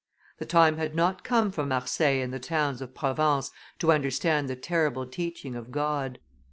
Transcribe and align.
The 0.39 0.47
time 0.47 0.77
had 0.77 0.95
not 0.95 1.23
come 1.23 1.51
for 1.51 1.63
Marseilles 1.63 2.23
and 2.23 2.33
the 2.33 2.39
towns 2.39 2.81
of 2.81 2.95
Provence 2.95 3.51
to 3.77 3.91
understand 3.91 4.49
the 4.49 4.55
terrible 4.55 5.05
teaching 5.05 5.53
of 5.55 5.71
God. 5.71 6.17